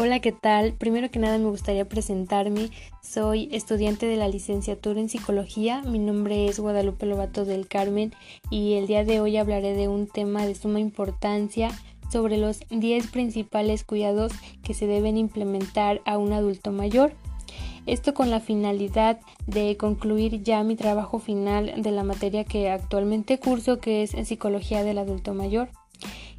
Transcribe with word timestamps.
Hola, 0.00 0.20
¿qué 0.20 0.30
tal? 0.30 0.74
Primero 0.74 1.10
que 1.10 1.18
nada 1.18 1.38
me 1.38 1.48
gustaría 1.48 1.88
presentarme. 1.88 2.70
Soy 3.02 3.48
estudiante 3.50 4.06
de 4.06 4.14
la 4.14 4.28
licenciatura 4.28 5.00
en 5.00 5.08
psicología. 5.08 5.82
Mi 5.82 5.98
nombre 5.98 6.46
es 6.46 6.60
Guadalupe 6.60 7.04
Lobato 7.04 7.44
del 7.44 7.66
Carmen 7.66 8.12
y 8.48 8.74
el 8.74 8.86
día 8.86 9.02
de 9.02 9.18
hoy 9.18 9.36
hablaré 9.38 9.74
de 9.74 9.88
un 9.88 10.06
tema 10.06 10.46
de 10.46 10.54
suma 10.54 10.78
importancia 10.78 11.72
sobre 12.12 12.36
los 12.36 12.60
10 12.70 13.08
principales 13.08 13.82
cuidados 13.82 14.30
que 14.62 14.72
se 14.72 14.86
deben 14.86 15.16
implementar 15.16 16.00
a 16.04 16.16
un 16.16 16.32
adulto 16.32 16.70
mayor. 16.70 17.12
Esto 17.84 18.14
con 18.14 18.30
la 18.30 18.38
finalidad 18.38 19.18
de 19.48 19.76
concluir 19.76 20.44
ya 20.44 20.62
mi 20.62 20.76
trabajo 20.76 21.18
final 21.18 21.82
de 21.82 21.90
la 21.90 22.04
materia 22.04 22.44
que 22.44 22.70
actualmente 22.70 23.40
curso, 23.40 23.80
que 23.80 24.04
es 24.04 24.14
en 24.14 24.26
psicología 24.26 24.84
del 24.84 24.98
adulto 24.98 25.34
mayor. 25.34 25.70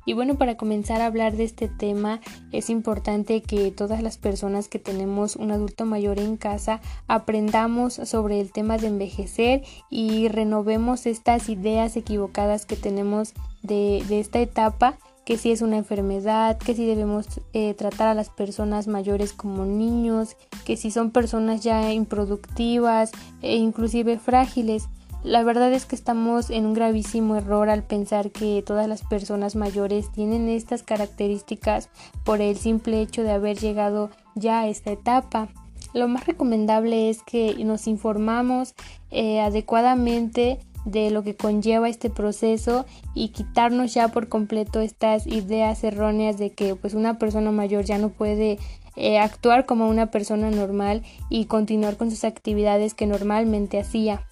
Y 0.09 0.13
bueno, 0.13 0.39
para 0.39 0.57
comenzar 0.57 1.01
a 1.01 1.05
hablar 1.05 1.37
de 1.37 1.43
este 1.43 1.67
tema, 1.67 2.19
es 2.51 2.71
importante 2.71 3.43
que 3.43 3.69
todas 3.69 4.01
las 4.01 4.17
personas 4.17 4.67
que 4.67 4.79
tenemos 4.79 5.35
un 5.35 5.51
adulto 5.51 5.85
mayor 5.85 6.17
en 6.17 6.35
casa 6.35 6.81
aprendamos 7.07 7.93
sobre 7.93 8.41
el 8.41 8.51
tema 8.51 8.79
de 8.79 8.87
envejecer 8.87 9.61
y 9.91 10.27
renovemos 10.27 11.05
estas 11.05 11.47
ideas 11.47 11.95
equivocadas 11.95 12.65
que 12.65 12.75
tenemos 12.75 13.35
de, 13.61 14.03
esta 14.09 14.39
etapa 14.39 14.97
que 15.25 15.37
si 15.37 15.51
es 15.51 15.61
una 15.61 15.77
enfermedad, 15.77 16.57
que 16.57 16.73
si 16.73 16.87
debemos 16.87 17.27
eh, 17.53 17.75
tratar 17.75 18.07
a 18.07 18.15
las 18.15 18.31
personas 18.31 18.87
mayores 18.87 19.31
como 19.31 19.65
niños, 19.65 20.37
que 20.65 20.75
si 20.75 20.89
son 20.89 21.11
personas 21.11 21.61
ya 21.61 21.93
improductivas 21.93 23.11
e 23.43 23.57
inclusive 23.57 24.17
frágiles. 24.17 24.89
La 25.23 25.43
verdad 25.43 25.73
es 25.73 25.85
que 25.85 25.97
estamos 25.97 26.49
en 26.49 26.65
un 26.65 26.73
gravísimo 26.73 27.35
error 27.35 27.69
al 27.69 27.83
pensar 27.83 28.31
que 28.31 28.63
todas 28.65 28.87
las 28.87 29.03
personas 29.03 29.57
mayores 29.57 30.09
tienen 30.13 30.47
estas 30.47 30.81
características 30.81 31.89
por 32.23 32.39
el 32.39 32.55
simple 32.55 33.01
hecho 33.01 33.23
de 33.23 33.31
haber 33.31 33.57
llegado 33.57 34.11
ya 34.35 34.61
a 34.61 34.67
esta 34.69 34.91
etapa. 34.91 35.49
Lo 35.93 36.07
más 36.07 36.25
recomendable 36.25 37.09
es 37.09 37.21
que 37.21 37.53
nos 37.65 37.87
informamos 37.87 38.75
eh, 39.11 39.41
adecuadamente 39.41 40.59
de 40.85 41.11
lo 41.11 41.23
que 41.23 41.35
conlleva 41.35 41.89
este 41.89 42.09
proceso 42.09 42.85
y 43.13 43.29
quitarnos 43.29 43.93
ya 43.93 44.07
por 44.07 44.29
completo 44.29 44.79
estas 44.79 45.27
ideas 45.27 45.83
erróneas 45.83 46.37
de 46.37 46.51
que 46.51 46.75
pues 46.75 46.93
una 46.93 47.19
persona 47.19 47.51
mayor 47.51 47.83
ya 47.83 47.97
no 47.97 48.07
puede 48.09 48.57
eh, 48.95 49.19
actuar 49.19 49.65
como 49.65 49.89
una 49.89 50.11
persona 50.11 50.49
normal 50.49 51.03
y 51.29 51.45
continuar 51.45 51.97
con 51.97 52.09
sus 52.09 52.23
actividades 52.23 52.93
que 52.93 53.05
normalmente 53.05 53.79
hacía. 53.79 54.25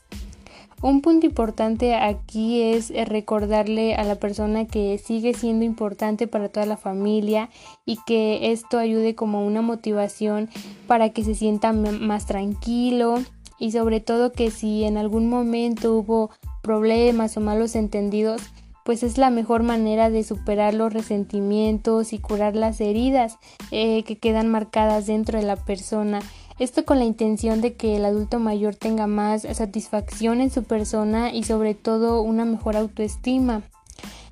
Un 0.82 1.02
punto 1.02 1.26
importante 1.26 1.96
aquí 1.96 2.62
es 2.62 2.92
eh, 2.92 3.04
recordarle 3.04 3.96
a 3.96 4.04
la 4.04 4.16
persona 4.16 4.66
que 4.66 5.00
sigue 5.00 5.34
siendo 5.34 5.66
importante 5.66 6.28
para 6.28 6.50
toda 6.50 6.68
la 6.68 6.78
familia 6.78 7.50
y 7.84 7.98
que 8.06 8.52
esto 8.52 8.78
ayude 8.78 9.16
como 9.16 9.46
una 9.46 9.64
motivación 9.64 10.50
para 10.86 11.10
que 11.10 11.24
se 11.24 11.34
sienta 11.34 11.74
más 11.74 12.28
tranquilo 12.28 13.16
y 13.58 13.72
sobre 13.72 14.02
todo 14.02 14.32
que 14.32 14.52
si 14.52 14.84
en 14.84 14.98
algún 14.98 15.30
momento 15.30 15.96
hubo 15.96 16.30
problemas 16.62 17.36
o 17.38 17.42
malos 17.42 17.76
entendidos, 17.76 18.44
pues 18.84 19.02
es 19.02 19.18
la 19.18 19.32
mejor 19.32 19.64
manera 19.64 20.12
de 20.12 20.24
superar 20.24 20.76
los 20.76 20.94
resentimientos 20.94 22.14
y 22.14 22.20
curar 22.20 22.56
las 22.56 22.80
heridas 22.80 23.38
eh, 23.72 24.04
que 24.04 24.18
quedan 24.18 24.48
marcadas 24.48 25.08
dentro 25.08 25.40
de 25.40 25.46
la 25.46 25.58
persona. 25.58 26.20
Esto 26.60 26.86
con 26.86 26.98
la 26.98 27.06
intención 27.06 27.62
de 27.62 27.76
que 27.76 27.98
el 27.98 28.06
adulto 28.06 28.40
mayor 28.40 28.76
tenga 28.76 29.06
más 29.06 29.44
satisfacción 29.44 30.42
en 30.42 30.50
su 30.50 30.64
persona 30.64 31.32
y 31.32 31.44
sobre 31.44 31.76
todo 31.76 32.22
una 32.22 32.46
mejor 32.46 32.76
autoestima. 32.76 33.62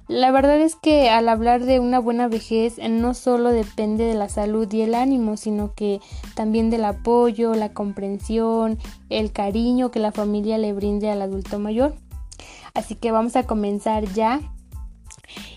La 0.07 0.31
verdad 0.31 0.59
es 0.59 0.75
que 0.75 1.09
al 1.09 1.29
hablar 1.29 1.65
de 1.65 1.79
una 1.79 1.99
buena 1.99 2.27
vejez 2.27 2.77
no 2.89 3.13
solo 3.13 3.49
depende 3.49 4.05
de 4.05 4.15
la 4.15 4.29
salud 4.29 4.71
y 4.71 4.81
el 4.81 4.95
ánimo, 4.95 5.37
sino 5.37 5.73
que 5.73 5.99
también 6.35 6.69
del 6.71 6.85
apoyo, 6.85 7.53
la 7.53 7.73
comprensión, 7.73 8.79
el 9.09 9.31
cariño 9.31 9.91
que 9.91 9.99
la 9.99 10.11
familia 10.11 10.57
le 10.57 10.73
brinde 10.73 11.09
al 11.11 11.21
adulto 11.21 11.59
mayor. 11.59 11.95
Así 12.73 12.95
que 12.95 13.11
vamos 13.11 13.35
a 13.35 13.43
comenzar 13.43 14.05
ya. 14.13 14.41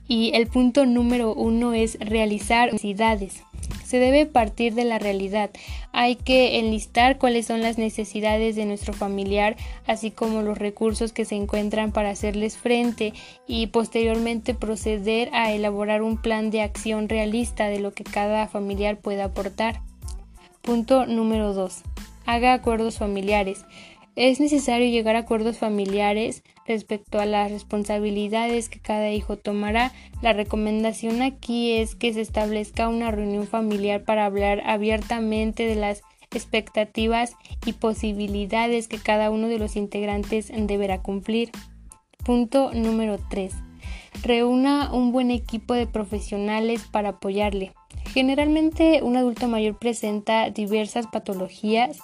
Y 0.06 0.32
el 0.34 0.46
punto 0.46 0.86
número 0.86 1.34
uno 1.34 1.74
es 1.74 1.98
realizar 2.00 2.72
necesidades 2.72 3.42
se 3.88 3.98
debe 3.98 4.26
partir 4.26 4.74
de 4.74 4.84
la 4.84 4.98
realidad. 4.98 5.48
Hay 5.92 6.16
que 6.16 6.58
enlistar 6.58 7.16
cuáles 7.16 7.46
son 7.46 7.62
las 7.62 7.78
necesidades 7.78 8.54
de 8.54 8.66
nuestro 8.66 8.92
familiar, 8.92 9.56
así 9.86 10.10
como 10.10 10.42
los 10.42 10.58
recursos 10.58 11.14
que 11.14 11.24
se 11.24 11.36
encuentran 11.36 11.90
para 11.90 12.10
hacerles 12.10 12.58
frente 12.58 13.14
y 13.46 13.68
posteriormente 13.68 14.52
proceder 14.52 15.30
a 15.32 15.52
elaborar 15.52 16.02
un 16.02 16.20
plan 16.20 16.50
de 16.50 16.60
acción 16.60 17.08
realista 17.08 17.68
de 17.68 17.80
lo 17.80 17.94
que 17.94 18.04
cada 18.04 18.46
familiar 18.46 18.98
pueda 18.98 19.24
aportar. 19.24 19.80
Punto 20.60 21.06
número 21.06 21.54
2. 21.54 21.80
Haga 22.26 22.52
acuerdos 22.52 22.98
familiares. 22.98 23.64
Es 24.20 24.40
necesario 24.40 24.90
llegar 24.90 25.14
a 25.14 25.20
acuerdos 25.20 25.58
familiares 25.58 26.42
respecto 26.66 27.20
a 27.20 27.24
las 27.24 27.52
responsabilidades 27.52 28.68
que 28.68 28.80
cada 28.80 29.12
hijo 29.12 29.36
tomará. 29.36 29.92
La 30.22 30.32
recomendación 30.32 31.22
aquí 31.22 31.74
es 31.74 31.94
que 31.94 32.12
se 32.12 32.22
establezca 32.22 32.88
una 32.88 33.12
reunión 33.12 33.46
familiar 33.46 34.02
para 34.02 34.26
hablar 34.26 34.60
abiertamente 34.66 35.68
de 35.68 35.76
las 35.76 36.02
expectativas 36.32 37.36
y 37.64 37.74
posibilidades 37.74 38.88
que 38.88 38.98
cada 38.98 39.30
uno 39.30 39.46
de 39.46 39.60
los 39.60 39.76
integrantes 39.76 40.50
deberá 40.52 41.00
cumplir. 41.00 41.52
Punto 42.24 42.72
número 42.74 43.20
3. 43.30 43.54
Reúna 44.24 44.92
un 44.92 45.12
buen 45.12 45.30
equipo 45.30 45.74
de 45.74 45.86
profesionales 45.86 46.82
para 46.90 47.10
apoyarle. 47.10 47.72
Generalmente 48.12 49.00
un 49.04 49.16
adulto 49.16 49.46
mayor 49.46 49.78
presenta 49.78 50.50
diversas 50.50 51.06
patologías 51.06 52.00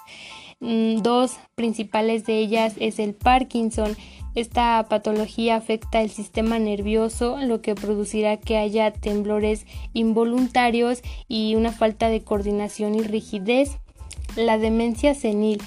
dos 0.59 1.37
principales 1.55 2.25
de 2.25 2.39
ellas 2.39 2.75
es 2.79 2.99
el 2.99 3.13
Parkinson. 3.13 3.95
Esta 4.35 4.85
patología 4.89 5.55
afecta 5.55 6.01
el 6.01 6.09
sistema 6.09 6.59
nervioso, 6.59 7.37
lo 7.37 7.61
que 7.61 7.75
producirá 7.75 8.37
que 8.37 8.57
haya 8.57 8.91
temblores 8.91 9.65
involuntarios 9.93 11.01
y 11.27 11.55
una 11.55 11.71
falta 11.71 12.09
de 12.09 12.21
coordinación 12.21 12.95
y 12.95 13.01
rigidez. 13.01 13.77
La 14.35 14.57
demencia 14.57 15.13
senil 15.13 15.61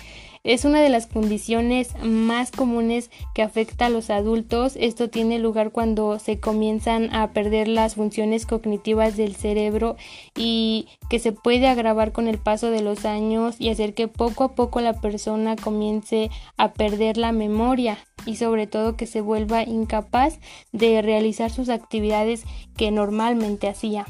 es 0.48 0.64
una 0.64 0.80
de 0.80 0.88
las 0.88 1.06
condiciones 1.06 1.90
más 2.02 2.50
comunes 2.50 3.10
que 3.34 3.42
afecta 3.42 3.84
a 3.84 3.90
los 3.90 4.08
adultos. 4.08 4.76
Esto 4.80 5.10
tiene 5.10 5.38
lugar 5.38 5.72
cuando 5.72 6.18
se 6.18 6.40
comienzan 6.40 7.14
a 7.14 7.32
perder 7.32 7.68
las 7.68 7.96
funciones 7.96 8.46
cognitivas 8.46 9.18
del 9.18 9.36
cerebro 9.36 9.96
y 10.34 10.88
que 11.10 11.18
se 11.18 11.32
puede 11.32 11.68
agravar 11.68 12.12
con 12.12 12.28
el 12.28 12.38
paso 12.38 12.70
de 12.70 12.80
los 12.80 13.04
años 13.04 13.56
y 13.58 13.68
hacer 13.68 13.92
que 13.92 14.08
poco 14.08 14.42
a 14.42 14.54
poco 14.54 14.80
la 14.80 14.94
persona 14.94 15.54
comience 15.54 16.30
a 16.56 16.72
perder 16.72 17.18
la 17.18 17.32
memoria 17.32 17.98
y 18.24 18.36
sobre 18.36 18.66
todo 18.66 18.96
que 18.96 19.06
se 19.06 19.20
vuelva 19.20 19.64
incapaz 19.64 20.40
de 20.72 21.02
realizar 21.02 21.50
sus 21.50 21.68
actividades 21.68 22.44
que 22.74 22.90
normalmente 22.90 23.68
hacía. 23.68 24.06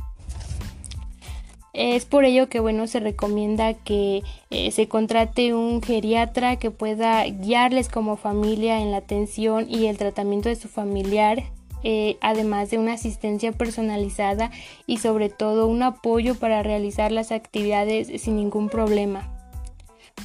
Es 1.81 2.07
por 2.07 2.25
ello 2.25 2.49
que 2.49 2.59
bueno 2.59 2.89
se 2.89 2.99
recomienda 2.99 3.73
que 3.73 4.25
eh, 4.51 4.73
se 4.73 4.89
contrate 4.89 5.55
un 5.55 5.81
geriatra 5.81 6.57
que 6.57 6.73
pueda 6.73 7.23
guiarles 7.23 7.89
como 7.89 8.17
familia 8.17 8.81
en 8.81 8.91
la 8.91 8.97
atención 8.97 9.65
y 9.71 9.87
el 9.87 9.97
tratamiento 9.97 10.49
de 10.49 10.57
su 10.57 10.67
familiar, 10.67 11.45
eh, 11.85 12.17
además 12.21 12.71
de 12.71 12.79
una 12.79 12.95
asistencia 12.95 13.53
personalizada 13.53 14.51
y 14.89 14.97
sobre 14.97 15.29
todo 15.29 15.69
un 15.69 15.85
apoyo 15.85 16.35
para 16.35 16.65
realizar 16.65 17.13
las 17.13 17.31
actividades 17.31 18.09
sin 18.23 18.35
ningún 18.35 18.71
problema. 18.71 19.33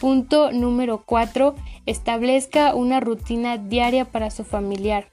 Punto 0.02 0.52
número 0.52 1.04
4. 1.06 1.54
Establezca 1.86 2.74
una 2.74 3.00
rutina 3.00 3.60
diaria 3.60 4.06
para 4.06 4.32
su 4.32 4.44
familiar. 4.44 5.06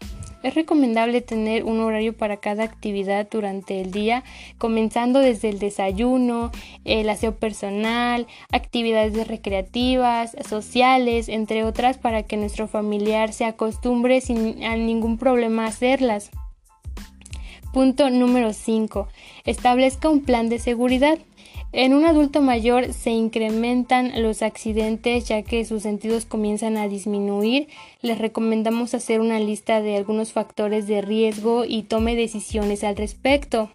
Es 0.43 0.55
recomendable 0.55 1.21
tener 1.21 1.65
un 1.65 1.81
horario 1.81 2.17
para 2.17 2.39
cada 2.39 2.65
actividad 2.65 3.29
durante 3.31 3.81
el 3.81 3.91
día, 3.91 4.25
comenzando 4.59 5.19
desde 5.19 5.51
el 5.51 5.59
desayuno, 5.59 6.51
el 6.85 7.09
aseo 7.11 7.35
personal, 7.37 8.27
actividades 8.51 9.29
recreativas, 9.29 10.37
sociales, 10.49 11.29
entre 11.29 11.65
otras, 11.65 11.99
para 11.99 12.23
que 12.23 12.37
nuestro 12.39 12.69
familiar 12.69 13.33
se 13.33 13.45
acostumbre 13.45 14.21
sin 14.21 14.59
ningún 14.87 15.19
problema 15.19 15.65
a 15.65 15.69
hacerlas. 15.69 16.31
Punto 17.73 18.11
número 18.11 18.53
5. 18.53 19.07
Establezca 19.45 20.09
un 20.09 20.23
plan 20.23 20.49
de 20.49 20.59
seguridad. 20.59 21.19
En 21.73 21.95
un 21.95 22.05
adulto 22.05 22.41
mayor 22.41 22.93
se 22.93 23.11
incrementan 23.11 24.23
los 24.23 24.43
accidentes 24.43 25.29
ya 25.29 25.43
que 25.43 25.65
sus 25.65 25.83
sentidos 25.85 26.25
comienzan 26.25 26.77
a 26.77 26.89
disminuir. 26.89 27.69
Les 28.03 28.19
recomendamos 28.19 28.95
hacer 28.95 29.21
una 29.21 29.39
lista 29.39 29.81
de 29.81 29.97
algunos 29.97 30.33
factores 30.33 30.89
de 30.89 31.01
riesgo 31.01 31.65
y 31.65 31.85
tome 31.85 32.17
decisiones 32.17 32.83
al 32.83 32.97
respecto. 32.97 33.71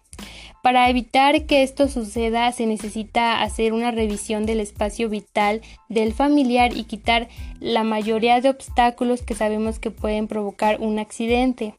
Para 0.62 0.90
evitar 0.90 1.46
que 1.46 1.62
esto 1.62 1.88
suceda 1.88 2.52
se 2.52 2.66
necesita 2.66 3.40
hacer 3.40 3.72
una 3.72 3.92
revisión 3.92 4.44
del 4.44 4.60
espacio 4.60 5.08
vital 5.08 5.62
del 5.88 6.12
familiar 6.12 6.76
y 6.76 6.84
quitar 6.84 7.28
la 7.60 7.82
mayoría 7.82 8.42
de 8.42 8.50
obstáculos 8.50 9.22
que 9.22 9.34
sabemos 9.34 9.78
que 9.78 9.90
pueden 9.90 10.26
provocar 10.26 10.82
un 10.82 10.98
accidente. 10.98 11.74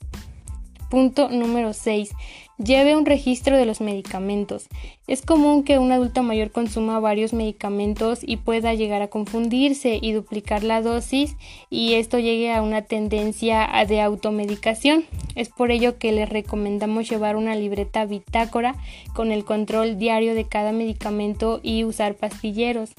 Punto 0.90 1.30
número 1.30 1.74
6. 1.74 2.12
Lleve 2.58 2.96
un 2.96 3.06
registro 3.06 3.58
de 3.58 3.66
los 3.66 3.82
medicamentos. 3.82 4.68
Es 5.06 5.22
común 5.22 5.64
que 5.64 5.80
un 5.80 5.92
adulto 5.92 6.24
mayor 6.24 6.52
consuma 6.52 7.00
varios 7.00 7.34
medicamentos 7.34 8.22
y 8.24 8.38
pueda 8.38 8.74
llegar 8.74 9.02
a 9.02 9.10
confundirse 9.10 10.00
y 10.02 10.14
duplicar 10.14 10.64
la 10.64 10.82
dosis 10.82 11.36
y 11.70 11.96
esto 11.96 12.20
llegue 12.20 12.54
a 12.54 12.62
una 12.62 12.84
tendencia 12.84 13.70
de 13.88 14.02
automedicación. 14.02 15.04
Es 15.36 15.50
por 15.50 15.72
ello 15.72 16.00
que 16.00 16.14
les 16.14 16.30
recomendamos 16.30 17.10
llevar 17.10 17.36
una 17.36 17.54
libreta 17.54 18.06
bitácora 18.06 18.76
con 19.14 19.32
el 19.32 19.44
control 19.44 20.00
diario 20.00 20.36
de 20.36 20.48
cada 20.48 20.72
medicamento 20.72 21.60
y 21.62 21.84
usar 21.84 22.16
pastilleros. 22.16 22.94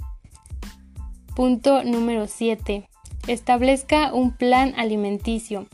Punto 1.35 1.83
número 1.85 2.27
7. 2.27 2.87
Establezca 3.27 4.13
un 4.13 4.37
plan 4.37 4.75
alimenticio. 4.77 5.67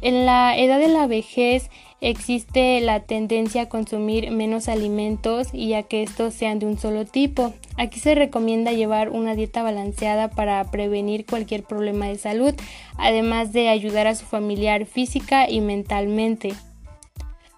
En 0.00 0.26
la 0.26 0.56
edad 0.56 0.78
de 0.78 0.88
la 0.88 1.06
vejez 1.08 1.70
existe 2.00 2.80
la 2.80 3.00
tendencia 3.00 3.62
a 3.62 3.68
consumir 3.68 4.30
menos 4.30 4.68
alimentos 4.68 5.48
y 5.52 5.74
a 5.74 5.82
que 5.82 6.02
estos 6.02 6.34
sean 6.34 6.60
de 6.60 6.66
un 6.66 6.78
solo 6.78 7.04
tipo. 7.04 7.52
Aquí 7.76 7.98
se 7.98 8.14
recomienda 8.14 8.72
llevar 8.72 9.10
una 9.10 9.34
dieta 9.34 9.62
balanceada 9.62 10.30
para 10.30 10.62
prevenir 10.70 11.26
cualquier 11.26 11.64
problema 11.64 12.06
de 12.06 12.16
salud, 12.16 12.54
además 12.96 13.52
de 13.52 13.68
ayudar 13.68 14.06
a 14.06 14.14
su 14.14 14.24
familiar 14.24 14.86
física 14.86 15.50
y 15.50 15.60
mentalmente. 15.60 16.54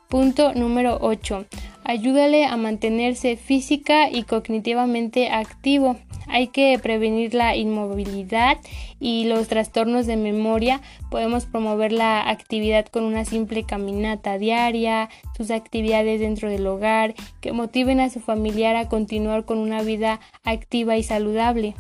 Punto 0.09 0.55
número 0.55 0.99
8. 1.03 1.45
Ayúdale 1.85 2.47
a 2.47 2.57
mantenerse 2.57 3.37
física 3.37 4.11
y 4.11 4.23
cognitivamente 4.23 5.29
activo. 5.29 5.97
Hay 6.31 6.49
que 6.49 6.79
prevenir 6.79 7.35
la 7.35 7.57
inmovilidad 7.57 8.59
y 9.01 9.25
los 9.25 9.49
trastornos 9.49 10.07
de 10.07 10.17
memoria. 10.17 10.81
Podemos 11.11 11.47
promover 11.47 11.93
la 11.93 12.29
actividad 12.29 12.87
con 12.87 13.05
una 13.05 13.25
simple 13.25 13.65
caminata 13.65 14.39
diaria, 14.39 15.09
sus 15.37 15.51
actividades 15.51 16.21
dentro 16.21 16.49
del 16.49 16.67
hogar, 16.67 17.15
que 17.41 17.53
motiven 17.53 18.01
a 18.01 18.11
su 18.11 18.21
familiar 18.21 18.77
a 18.77 18.89
continuar 18.89 19.45
con 19.45 19.59
una 19.59 19.83
vida 19.83 20.21
activa 20.45 20.97
y 20.97 21.03
saludable. 21.03 21.75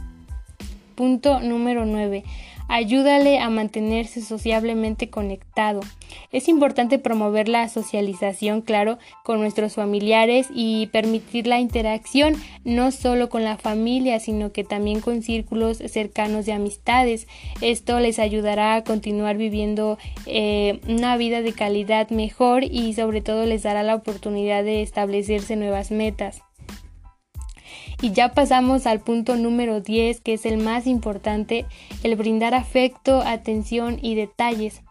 Punto 0.96 1.41
número 1.41 1.87
9 1.87 2.25
ayúdale 2.70 3.40
a 3.40 3.50
mantenerse 3.50 4.22
sociablemente 4.22 5.11
conectado. 5.11 5.81
Es 6.32 6.49
importante 6.49 7.00
promover 7.00 7.49
la 7.49 7.69
socialización, 7.69 8.62
claro, 8.62 8.99
con 9.25 9.40
nuestros 9.40 9.75
familiares 9.75 10.46
y 10.55 10.87
permitir 10.87 11.49
la 11.49 11.58
interacción 11.58 12.34
no 12.64 12.93
solo 12.93 13.28
con 13.28 13.43
la 13.43 13.56
familia, 13.58 14.20
sino 14.20 14.52
que 14.52 14.62
también 14.62 15.00
con 15.00 15.22
círculos 15.22 15.78
cercanos 15.78 16.46
de 16.46 16.52
amistades. 16.52 17.26
Esto 17.61 17.99
les 17.99 18.20
ayudará 18.20 18.76
a 18.76 18.84
continuar 18.84 19.37
viviendo 19.37 19.99
eh, 20.26 20.81
una 20.88 21.17
vida 21.17 21.43
de 21.43 21.52
calidad 21.52 22.11
mejor 22.11 22.62
y 22.62 22.94
sobre 22.94 23.20
todo 23.20 23.46
les 23.46 23.64
dará 23.64 23.82
la 23.82 23.96
oportunidad 23.96 24.62
de 24.62 24.82
establecerse 24.82 25.56
nuevas 25.56 25.90
metas. 25.90 26.43
Y 28.02 28.12
ya 28.12 28.32
pasamos 28.32 28.87
al 28.87 29.00
punto 29.00 29.37
número 29.37 29.81
10, 29.81 30.20
que 30.23 30.35
es 30.35 30.47
el 30.47 30.56
más 30.56 30.87
importante, 30.87 31.67
el 32.02 32.17
brindar 32.17 32.55
afecto, 32.55 33.20
atención 33.20 33.99
y 34.00 34.14
detalles. 34.14 34.82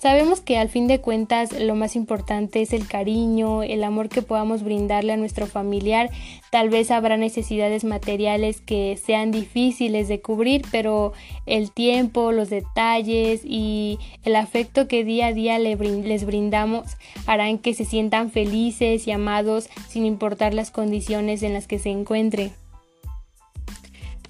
Sabemos 0.00 0.40
que 0.40 0.58
al 0.58 0.68
fin 0.68 0.86
de 0.86 1.00
cuentas 1.00 1.50
lo 1.52 1.74
más 1.74 1.96
importante 1.96 2.62
es 2.62 2.72
el 2.72 2.86
cariño, 2.86 3.64
el 3.64 3.82
amor 3.82 4.08
que 4.08 4.22
podamos 4.22 4.62
brindarle 4.62 5.12
a 5.12 5.16
nuestro 5.16 5.48
familiar. 5.48 6.08
Tal 6.52 6.68
vez 6.68 6.92
habrá 6.92 7.16
necesidades 7.16 7.82
materiales 7.82 8.60
que 8.60 8.96
sean 8.96 9.32
difíciles 9.32 10.06
de 10.06 10.20
cubrir, 10.20 10.62
pero 10.70 11.14
el 11.46 11.72
tiempo, 11.72 12.30
los 12.30 12.48
detalles 12.48 13.40
y 13.44 13.98
el 14.22 14.36
afecto 14.36 14.86
que 14.86 15.02
día 15.02 15.26
a 15.26 15.32
día 15.32 15.58
les 15.58 16.24
brindamos 16.24 16.86
harán 17.26 17.58
que 17.58 17.74
se 17.74 17.84
sientan 17.84 18.30
felices 18.30 19.08
y 19.08 19.10
amados 19.10 19.68
sin 19.88 20.06
importar 20.06 20.54
las 20.54 20.70
condiciones 20.70 21.42
en 21.42 21.54
las 21.54 21.66
que 21.66 21.80
se 21.80 21.90
encuentren. 21.90 22.52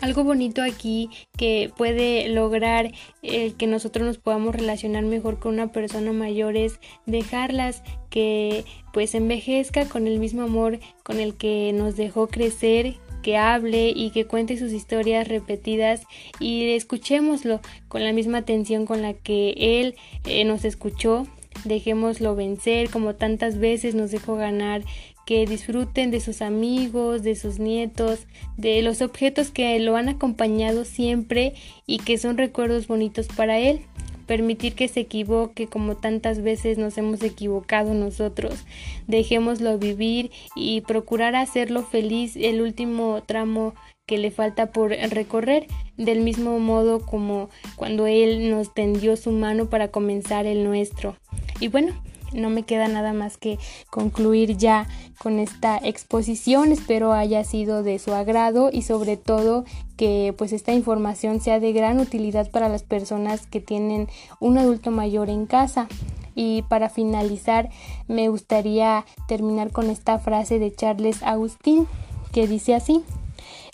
Algo 0.09 0.25
bonito 0.25 0.63
aquí 0.63 1.11
que 1.37 1.71
puede 1.77 2.31
lograr 2.31 2.93
el 3.21 3.55
que 3.57 3.67
nosotros 3.67 4.07
nos 4.07 4.17
podamos 4.17 4.55
relacionar 4.55 5.05
mejor 5.05 5.39
con 5.39 5.53
una 5.53 5.71
persona 5.71 6.15
mayor 6.15 6.57
es 6.57 6.81
dejarlas 7.05 7.83
que 8.09 8.65
pues 8.95 9.15
envejezca 9.15 9.87
con 9.87 10.07
el 10.07 10.19
mismo 10.19 10.45
amor 10.45 10.79
con 11.03 11.21
el 11.21 11.35
que 11.35 11.73
nos 11.75 11.99
dejó 11.99 12.27
crecer, 12.27 12.95
que 13.23 13.37
hable 13.37 13.93
y 13.95 14.09
que 14.09 14.25
cuente 14.25 14.57
sus 14.57 14.73
historias 14.73 15.29
repetidas 15.29 16.05
y 16.41 16.71
escuchémoslo 16.71 17.61
con 17.89 18.03
la 18.03 18.15
misma 18.15 18.39
atención 18.39 18.87
con 18.87 19.03
la 19.03 19.13
que 19.13 19.53
él 19.59 19.95
eh, 20.25 20.47
nos 20.47 20.65
escuchó. 20.65 21.27
Dejémoslo 21.65 22.35
vencer 22.35 22.89
como 22.89 23.17
tantas 23.17 23.59
veces 23.59 23.95
nos 23.95 24.11
dejó 24.11 24.37
ganar 24.37 24.85
que 25.29 25.45
disfruten 25.45 26.11
de 26.11 26.21
sus 26.21 26.41
amigos, 26.41 27.23
de 27.23 27.37
sus 27.37 27.59
nietos, 27.59 28.21
de 28.57 28.81
los 28.81 29.03
objetos 29.03 29.51
que 29.51 29.79
lo 29.79 29.95
han 29.95 30.09
acompañado 30.09 30.87
siempre 30.87 31.53
y 31.87 31.99
que 31.99 32.17
son 32.17 32.39
recuerdos 32.39 32.87
bonitos 32.87 33.27
para 33.29 33.59
él. 33.59 33.83
Permitir 34.27 34.75
que 34.75 34.89
se 34.89 35.01
equivoque 35.01 35.67
como 35.67 35.97
tantas 35.97 36.41
veces 36.41 36.79
nos 36.79 36.97
hemos 36.97 37.23
equivocado 37.23 37.93
nosotros. 37.93 38.65
Dejémoslo 39.07 39.79
vivir 39.79 40.31
y 40.57 40.81
procurar 40.81 41.37
hacerlo 41.37 41.83
feliz 41.83 42.35
el 42.35 42.63
último 42.63 43.23
tramo 43.27 43.75
que 44.07 44.17
le 44.17 44.31
falta 44.31 44.73
por 44.73 44.93
recorrer, 44.93 45.67
del 45.99 46.21
mismo 46.21 46.59
modo 46.59 47.05
como 47.05 47.51
cuando 47.77 48.07
Él 48.07 48.49
nos 48.49 48.73
tendió 48.73 49.15
su 49.19 49.33
mano 49.33 49.69
para 49.69 49.89
comenzar 49.89 50.47
el 50.47 50.65
nuestro. 50.65 51.17
Y 51.61 51.69
bueno, 51.69 51.93
no 52.33 52.51
me 52.51 52.63
queda 52.63 52.89
nada 52.89 53.13
más 53.13 53.37
que 53.37 53.59
concluir 53.91 54.57
ya 54.57 54.87
con 55.23 55.39
esta 55.39 55.79
exposición. 55.79 56.73
Espero 56.73 57.13
haya 57.13 57.45
sido 57.45 57.83
de 57.83 57.99
su 57.99 58.13
agrado 58.13 58.71
y 58.73 58.83
sobre 58.83 59.17
todo 59.17 59.65
que 59.97 60.35
pues 60.37 60.53
esta 60.53 60.73
información 60.73 61.41
sea 61.41 61.61
de 61.61 61.73
gran 61.73 61.99
utilidad 62.01 62.51
para 62.51 62.69
las 62.69 62.83
personas 62.83 63.47
que 63.47 63.61
tienen 63.61 64.09
un 64.41 64.59
adulto 64.59 64.91
mayor 64.91 65.31
en 65.31 65.47
casa. 65.47 65.89
Y 66.35 66.63
para 66.63 66.89
finalizar, 66.89 67.69
me 68.07 68.29
gustaría 68.29 69.05
terminar 69.27 69.73
con 69.73 69.91
esta 69.91 70.19
frase 70.21 70.61
de 70.61 70.73
Charles 70.73 71.23
Agustín 71.25 71.89
que 72.33 72.47
dice 72.47 72.75
así: 72.75 73.03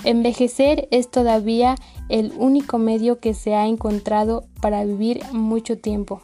Envejecer 0.05 0.89
es 0.91 1.11
todavía 1.11 1.77
el 2.09 2.33
único 2.39 2.79
medio 2.79 3.19
que 3.19 3.35
se 3.35 3.55
ha 3.55 3.67
encontrado 3.67 4.45
para 4.61 4.85
vivir 4.85 5.21
mucho 5.33 5.79
tiempo. 5.79 6.23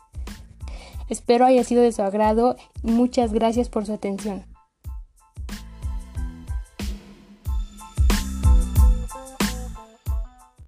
Espero 1.10 1.44
haya 1.44 1.64
sido 1.64 1.82
de 1.82 1.92
su 1.92 2.02
agrado. 2.02 2.56
Muchas 2.82 3.32
gracias 3.32 3.68
por 3.68 3.84
su 3.84 3.92
atención. 3.92 4.44